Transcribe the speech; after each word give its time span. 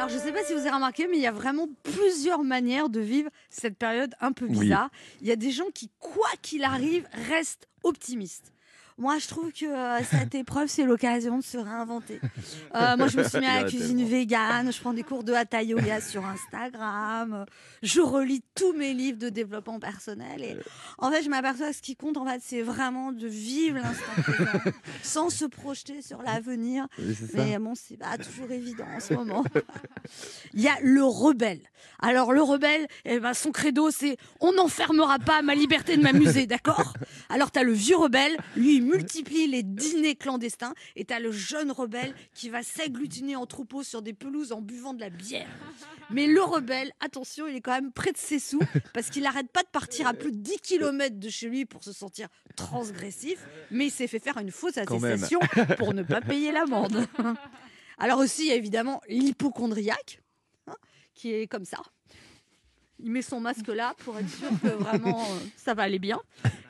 Alors, 0.00 0.08
je 0.08 0.16
ne 0.16 0.22
sais 0.22 0.32
pas 0.32 0.42
si 0.42 0.54
vous 0.54 0.60
avez 0.60 0.70
remarqué, 0.70 1.06
mais 1.08 1.18
il 1.18 1.22
y 1.22 1.26
a 1.26 1.30
vraiment 1.30 1.68
plusieurs 1.82 2.42
manières 2.42 2.88
de 2.88 3.00
vivre 3.00 3.28
cette 3.50 3.76
période 3.76 4.14
un 4.22 4.32
peu 4.32 4.46
bizarre. 4.48 4.88
Il 5.20 5.26
y 5.26 5.30
a 5.30 5.36
des 5.36 5.50
gens 5.50 5.66
qui, 5.74 5.90
quoi 5.98 6.30
qu'il 6.40 6.64
arrive, 6.64 7.06
restent 7.28 7.68
optimistes. 7.82 8.50
Moi, 9.00 9.16
je 9.18 9.28
trouve 9.28 9.50
que 9.50 9.64
euh, 9.64 10.04
cette 10.10 10.34
épreuve, 10.34 10.68
c'est 10.68 10.84
l'occasion 10.84 11.38
de 11.38 11.42
se 11.42 11.56
réinventer. 11.56 12.20
Euh, 12.74 12.98
moi, 12.98 13.08
je 13.08 13.16
me 13.16 13.24
suis 13.24 13.38
mis 13.38 13.46
à 13.46 13.62
la 13.62 13.68
cuisine 13.68 14.04
végane, 14.04 14.70
je 14.70 14.78
prends 14.78 14.92
des 14.92 15.02
cours 15.02 15.24
de 15.24 15.32
hatha 15.32 15.62
yoga 15.62 16.02
sur 16.02 16.22
Instagram, 16.26 17.46
je 17.82 18.02
relis 18.02 18.42
tous 18.54 18.74
mes 18.74 18.92
livres 18.92 19.18
de 19.18 19.30
développement 19.30 19.80
personnel. 19.80 20.44
Et 20.44 20.56
en 20.98 21.10
fait, 21.10 21.22
je 21.22 21.30
m'aperçois 21.30 21.70
que 21.70 21.76
ce 21.76 21.80
qui 21.80 21.96
compte, 21.96 22.18
en 22.18 22.26
fait, 22.26 22.42
c'est 22.44 22.60
vraiment 22.60 23.10
de 23.10 23.26
vivre 23.26 23.78
l'instant 23.78 24.22
présent, 24.22 24.76
sans 25.02 25.30
se 25.30 25.46
projeter 25.46 26.02
sur 26.02 26.20
l'avenir. 26.20 26.86
Mais 27.32 27.58
bon, 27.58 27.72
c'est 27.74 27.96
pas 27.96 28.18
toujours 28.18 28.50
évident 28.50 28.86
en 28.94 29.00
ce 29.00 29.14
moment. 29.14 29.44
Il 30.52 30.60
y 30.60 30.68
a 30.68 30.76
le 30.82 31.04
rebelle. 31.04 31.62
Alors, 32.00 32.32
le 32.34 32.42
rebelle, 32.42 32.86
eh 33.06 33.18
ben, 33.18 33.32
son 33.32 33.50
credo, 33.50 33.90
c'est 33.90 34.18
on 34.40 34.52
n'enfermera 34.52 35.18
pas 35.18 35.40
ma 35.40 35.54
liberté 35.54 35.96
de 35.96 36.02
m'amuser, 36.02 36.46
d'accord? 36.46 36.92
Alors, 37.30 37.50
tu 37.50 37.58
as 37.58 37.62
le 37.62 37.72
vieux 37.72 37.96
rebelle, 37.96 38.36
lui, 38.56 38.82
multiplie 38.90 39.46
les 39.46 39.62
dîners 39.62 40.16
clandestins 40.16 40.74
et 40.96 41.04
t'as 41.04 41.18
le 41.18 41.32
jeune 41.32 41.70
rebelle 41.70 42.14
qui 42.34 42.48
va 42.48 42.62
s'agglutiner 42.62 43.36
en 43.36 43.46
troupeau 43.46 43.82
sur 43.82 44.02
des 44.02 44.12
pelouses 44.12 44.52
en 44.52 44.60
buvant 44.60 44.94
de 44.94 45.00
la 45.00 45.10
bière. 45.10 45.48
Mais 46.10 46.26
le 46.26 46.42
rebelle, 46.42 46.92
attention, 47.00 47.46
il 47.46 47.56
est 47.56 47.60
quand 47.60 47.72
même 47.72 47.92
près 47.92 48.12
de 48.12 48.16
ses 48.16 48.38
sous 48.38 48.60
parce 48.94 49.10
qu'il 49.10 49.22
n'arrête 49.22 49.50
pas 49.50 49.62
de 49.62 49.68
partir 49.68 50.06
à 50.06 50.14
plus 50.14 50.32
de 50.32 50.38
10 50.38 50.58
km 50.60 51.18
de 51.18 51.28
chez 51.28 51.48
lui 51.48 51.64
pour 51.64 51.82
se 51.84 51.92
sentir 51.92 52.28
transgressif, 52.56 53.38
mais 53.70 53.86
il 53.86 53.90
s'est 53.90 54.06
fait 54.06 54.18
faire 54.18 54.38
une 54.38 54.50
fausse 54.50 54.76
attestation 54.76 55.40
pour 55.78 55.94
ne 55.94 56.02
pas 56.02 56.20
payer 56.20 56.52
l'amende. 56.52 57.06
Alors 57.98 58.18
aussi, 58.18 58.42
il 58.42 58.48
y 58.48 58.52
a 58.52 58.56
évidemment 58.56 59.00
l'hypochondriaque, 59.08 60.20
hein, 60.66 60.76
qui 61.14 61.32
est 61.32 61.46
comme 61.46 61.64
ça 61.64 61.82
il 63.02 63.10
met 63.10 63.22
son 63.22 63.40
masque 63.40 63.68
là 63.68 63.94
pour 64.04 64.18
être 64.18 64.28
sûr 64.28 64.48
que 64.62 64.68
vraiment 64.68 65.20
euh, 65.22 65.38
ça 65.56 65.74
va 65.74 65.84
aller 65.84 65.98
bien. 65.98 66.20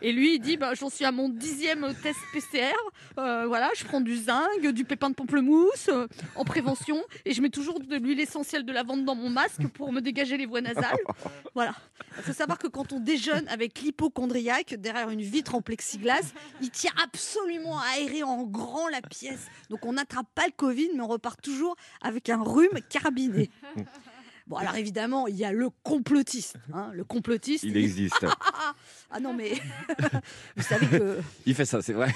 Et 0.03 0.13
lui, 0.13 0.35
il 0.37 0.39
dit 0.41 0.57
bah, 0.57 0.75
J'en 0.75 0.91
suis 0.91 1.05
à 1.05 1.13
mon 1.13 1.29
dixième 1.29 1.95
test 2.03 2.19
PCR. 2.33 2.75
Euh, 3.19 3.47
voilà, 3.47 3.71
je 3.77 3.85
prends 3.85 4.01
du 4.01 4.17
zinc, 4.17 4.67
du 4.73 4.85
pépin 4.85 5.11
de 5.11 5.15
pamplemousse 5.15 5.89
euh, 5.89 6.07
en 6.37 6.45
prévention 6.45 7.03
et 7.25 7.33
je 7.33 7.43
mets 7.43 7.51
toujours 7.51 7.81
de 7.81 7.97
l'huile 7.97 8.21
essentielle 8.21 8.65
de 8.65 8.73
lavande 8.73 9.05
dans 9.05 9.15
mon 9.15 9.31
masque 9.31 9.67
pour 9.75 9.93
me 9.93 10.01
dégager 10.01 10.37
les 10.37 10.47
voies 10.47 10.61
nasales. 10.61 10.97
Voilà. 11.55 11.75
Il 12.17 12.23
faut 12.23 12.33
savoir 12.33 12.59
que 12.59 12.69
quand 12.69 12.93
on 12.93 13.01
déjeune 13.01 13.47
avec 13.49 13.81
l'hypochondriaque 13.81 14.75
derrière 14.75 15.11
une 15.11 15.21
vitre 15.21 15.55
en 15.55 15.63
plexiglas, 15.63 16.33
il 16.61 16.71
tient 16.71 16.93
absolument 17.03 17.79
à 17.79 17.97
aérer 17.97 18.23
en 18.23 18.45
grand 18.45 18.89
la 18.89 19.03
pièce. 19.03 19.47
Donc 19.69 19.85
on 19.85 19.95
n'attrape 19.95 20.29
pas 20.35 20.47
le 20.47 20.53
Covid, 20.57 20.91
mais 20.95 21.03
on 21.03 21.09
repart 21.09 21.41
toujours 21.43 21.77
avec 22.03 22.29
un 22.29 22.43
rhume 22.43 22.81
carabiné. 22.89 23.51
Bon, 24.51 24.57
alors 24.57 24.75
évidemment, 24.75 25.29
il 25.29 25.37
y 25.37 25.45
a 25.45 25.53
le 25.53 25.71
complotiste. 25.85 26.57
Hein, 26.75 26.91
le 26.93 27.05
complotiste. 27.05 27.63
Il 27.63 27.77
existe. 27.77 28.27
ah 29.11 29.21
non, 29.21 29.33
mais 29.33 29.53
vous 30.57 30.63
savez 30.65 30.89
que. 30.89 31.21
Il 31.47 31.55
fait 31.55 31.65
ça, 31.65 31.81
c'est 31.83 31.93
vrai. 31.93 32.13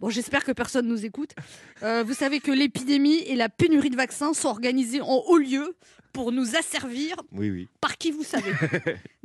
Bon, 0.00 0.08
j'espère 0.08 0.44
que 0.44 0.52
personne 0.52 0.86
nous 0.86 1.04
écoute. 1.04 1.34
Euh, 1.82 2.04
vous 2.04 2.14
savez 2.14 2.38
que 2.38 2.52
l'épidémie 2.52 3.18
et 3.26 3.34
la 3.34 3.48
pénurie 3.48 3.90
de 3.90 3.96
vaccins 3.96 4.32
sont 4.32 4.46
organisées 4.46 5.00
en 5.00 5.24
haut 5.26 5.38
lieu 5.38 5.76
pour 6.12 6.30
nous 6.30 6.54
asservir. 6.54 7.16
Oui, 7.32 7.50
oui. 7.50 7.68
Par 7.80 7.98
qui 7.98 8.12
vous 8.12 8.22
savez. 8.22 8.52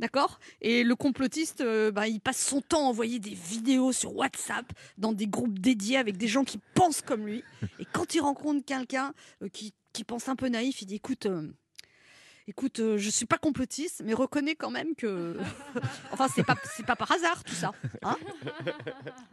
D'accord? 0.00 0.40
Et 0.60 0.82
le 0.82 0.96
complotiste, 0.96 1.60
euh, 1.60 1.92
bah, 1.92 2.08
il 2.08 2.18
passe 2.18 2.44
son 2.44 2.60
temps 2.60 2.86
à 2.86 2.88
envoyer 2.88 3.20
des 3.20 3.34
vidéos 3.34 3.92
sur 3.92 4.16
WhatsApp 4.16 4.66
dans 4.96 5.12
des 5.12 5.28
groupes 5.28 5.60
dédiés 5.60 5.96
avec 5.96 6.16
des 6.16 6.26
gens 6.26 6.42
qui 6.42 6.58
pensent 6.74 7.02
comme 7.02 7.24
lui. 7.24 7.44
Et 7.78 7.84
quand 7.84 8.16
il 8.16 8.20
rencontre 8.20 8.64
quelqu'un 8.64 9.14
euh, 9.44 9.48
qui, 9.48 9.74
qui, 9.92 10.02
pense 10.02 10.28
un 10.28 10.34
peu 10.34 10.48
naïf, 10.48 10.82
il 10.82 10.86
dit 10.86 10.96
écoute 10.96 11.28
écoute, 12.48 12.80
euh, 12.80 12.98
je 12.98 13.10
suis 13.10 13.26
pas 13.26 13.38
complotiste, 13.38 14.02
mais 14.04 14.14
reconnais 14.14 14.56
quand 14.56 14.70
même 14.70 14.96
que. 14.96 15.36
enfin, 16.12 16.26
c'est 16.34 16.44
pas, 16.44 16.56
c'est 16.76 16.84
pas 16.84 16.96
par 16.96 17.12
hasard 17.12 17.44
tout 17.44 17.54
ça. 17.54 17.72
Hein 18.02 18.16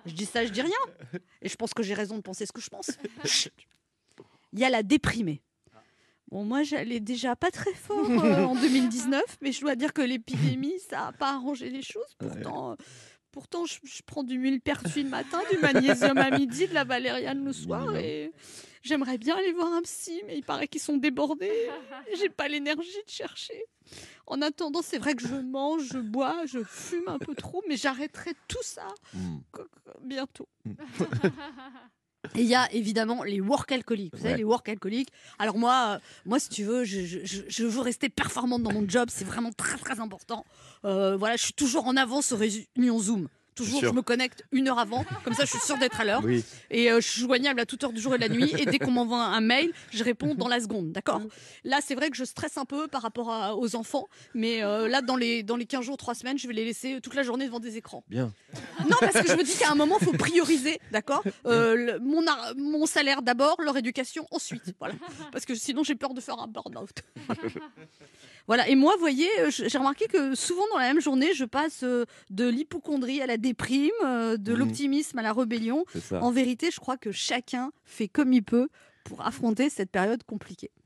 je 0.05 0.13
dis 0.13 0.25
ça, 0.25 0.45
je 0.45 0.51
dis 0.51 0.61
rien. 0.61 1.19
Et 1.41 1.49
je 1.49 1.55
pense 1.55 1.73
que 1.73 1.81
j'ai 1.81 1.93
raison 1.93 2.17
de 2.17 2.21
penser 2.21 2.45
ce 2.45 2.51
que 2.51 2.61
je 2.61 2.69
pense. 2.69 2.91
Il 4.53 4.59
y 4.59 4.65
a 4.65 4.69
la 4.69 4.83
déprimée. 4.83 5.41
Bon, 6.29 6.43
moi, 6.43 6.63
j'allais 6.63 6.99
déjà 6.99 7.35
pas 7.35 7.51
très 7.51 7.73
fort 7.73 8.09
euh, 8.09 8.45
en 8.45 8.55
2019, 8.61 9.21
mais 9.41 9.51
je 9.51 9.61
dois 9.61 9.75
dire 9.75 9.93
que 9.93 10.01
l'épidémie, 10.01 10.79
ça 10.89 10.97
n'a 10.97 11.11
pas 11.11 11.33
arrangé 11.33 11.69
les 11.69 11.81
choses. 11.81 12.15
Pourtant. 12.17 12.71
Euh, 12.71 12.75
pourtant, 13.31 13.65
je, 13.65 14.01
prends 14.05 14.23
du 14.23 14.37
millepertuis 14.37 15.03
le 15.03 15.09
matin, 15.09 15.39
du 15.51 15.57
magnésium 15.59 16.17
à 16.17 16.31
midi, 16.31 16.67
de 16.67 16.73
la 16.73 16.83
valériane 16.83 17.45
le 17.45 17.53
soir. 17.53 17.95
Et 17.95 18.31
j'aimerais 18.85 19.17
bien 19.17 19.35
aller 19.35 19.51
voir 19.51 19.73
un 19.73 19.81
psy, 19.81 20.21
mais 20.25 20.37
il 20.37 20.43
paraît 20.43 20.67
qu'ils 20.67 20.81
sont 20.81 20.97
débordés. 20.97 21.69
J'ai 22.17 22.29
pas 22.29 22.47
l'énergie 22.47 23.03
de 23.05 23.11
chercher. 23.11 23.65
En 24.27 24.41
attendant, 24.41 24.81
c'est 24.81 24.97
vrai 24.97 25.13
que 25.13 25.21
je 25.21 25.35
mange, 25.35 25.83
je 25.91 25.99
bois, 25.99 26.45
je 26.45 26.63
fume 26.63 27.07
un 27.07 27.19
peu 27.19 27.35
trop, 27.35 27.63
mais 27.67 27.77
j'arrêterai 27.77 28.31
tout 28.47 28.63
ça 28.63 28.87
hmm. 29.13 29.37
bientôt. 30.01 30.47
Et 32.33 32.41
il 32.41 32.47
y 32.47 32.55
a 32.55 32.71
évidemment 32.73 33.23
les 33.23 33.39
work 33.39 33.71
alcooliques. 33.71 34.15
Vous 34.15 34.23
savez, 34.23 34.37
les 34.37 34.43
work 34.43 34.67
alcooliques. 34.67 35.09
Alors 35.37 35.59
moi, 35.59 35.95
euh, 35.95 35.99
moi, 36.25 36.39
si 36.39 36.49
tu 36.49 36.63
veux, 36.63 36.83
je, 36.83 37.63
veux 37.63 37.81
rester 37.81 38.09
performante 38.09 38.63
dans 38.63 38.73
mon 38.73 38.89
job. 38.89 39.09
C'est 39.11 39.25
vraiment 39.25 39.51
très 39.51 39.77
très 39.77 39.99
important. 39.99 40.43
Euh, 40.85 41.15
voilà, 41.17 41.35
je 41.35 41.43
suis 41.43 41.53
toujours 41.53 41.85
en 41.85 41.95
avance 41.95 42.31
aux 42.31 42.37
réunions 42.37 42.99
Zoom. 42.99 43.27
Toujours, 43.55 43.81
je 43.81 43.87
me 43.89 44.01
connecte 44.01 44.43
une 44.51 44.67
heure 44.67 44.79
avant, 44.79 45.05
comme 45.23 45.33
ça 45.33 45.45
je 45.45 45.51
suis 45.51 45.59
sûre 45.59 45.77
d'être 45.77 45.99
à 45.99 46.03
l'heure. 46.03 46.23
Et 46.69 46.91
euh, 46.91 46.99
je 46.99 47.07
suis 47.07 47.21
joignable 47.21 47.59
à 47.61 47.65
toute 47.65 47.83
heure 47.83 47.93
du 47.93 48.01
jour 48.01 48.13
et 48.13 48.17
de 48.17 48.23
la 48.23 48.29
nuit. 48.29 48.53
Et 48.57 48.65
dès 48.65 48.79
qu'on 48.79 48.91
m'envoie 48.91 49.23
un 49.23 49.41
mail, 49.41 49.71
je 49.91 50.03
réponds 50.03 50.35
dans 50.35 50.47
la 50.47 50.59
seconde, 50.59 50.91
d'accord? 50.91 51.21
Là, 51.63 51.79
c'est 51.85 51.95
vrai 51.95 52.09
que 52.09 52.17
je 52.17 52.25
stresse 52.25 52.57
un 52.57 52.65
peu 52.65 52.87
par 52.87 53.01
rapport 53.01 53.57
aux 53.57 53.75
enfants, 53.75 54.07
mais 54.33 54.61
euh, 54.63 54.87
là, 54.87 55.01
dans 55.01 55.15
les, 55.15 55.43
dans 55.43 55.55
les 55.55 55.65
15 55.65 55.85
jours, 55.85 55.97
3 55.97 56.15
semaines, 56.15 56.37
je 56.37 56.47
vais 56.47 56.53
les 56.53 56.65
laisser 56.65 56.99
toute 57.01 57.15
la 57.15 57.23
journée 57.23 57.45
devant 57.45 57.59
des 57.59 57.77
écrans. 57.77 58.03
Bien. 58.09 58.33
Non, 58.89 58.97
parce 58.99 59.21
que 59.21 59.27
je 59.27 59.35
me 59.35 59.43
dis 59.43 59.55
qu'à 59.57 59.71
un 59.71 59.75
moment, 59.75 59.97
il 59.99 60.05
faut 60.05 60.13
prioriser, 60.13 60.79
d'accord? 60.91 61.23
Euh, 61.45 61.97
mon, 62.01 62.23
mon 62.57 62.85
salaire 62.85 63.21
d'abord, 63.21 63.61
leur 63.61 63.77
éducation 63.77 64.27
ensuite. 64.31 64.73
Voilà. 64.79 64.95
Parce 65.31 65.45
que 65.45 65.55
sinon, 65.55 65.83
j'ai 65.83 65.95
peur 65.95 66.13
de 66.13 66.21
faire 66.21 66.39
un 66.39 66.47
burn-out. 66.47 67.03
Voilà. 68.47 68.67
Et 68.69 68.75
moi, 68.75 68.93
vous 68.93 68.99
voyez, 68.99 69.29
j'ai 69.49 69.77
remarqué 69.77 70.07
que 70.07 70.35
souvent 70.35 70.63
dans 70.71 70.77
la 70.77 70.87
même 70.87 71.01
journée, 71.01 71.33
je 71.33 71.45
passe 71.45 71.83
de 71.83 72.47
l'hypochondrie 72.47 73.21
à 73.21 73.25
la 73.25 73.37
déprime, 73.45 73.91
euh, 74.03 74.37
de 74.37 74.53
mmh. 74.53 74.57
l'optimisme 74.57 75.19
à 75.19 75.21
la 75.21 75.33
rébellion. 75.33 75.85
En 76.11 76.31
vérité, 76.31 76.71
je 76.71 76.79
crois 76.79 76.97
que 76.97 77.11
chacun 77.11 77.71
fait 77.83 78.07
comme 78.07 78.33
il 78.33 78.43
peut 78.43 78.69
pour 79.03 79.21
affronter 79.25 79.69
cette 79.69 79.91
période 79.91 80.23
compliquée. 80.23 80.71